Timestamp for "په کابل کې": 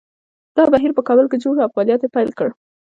0.95-1.41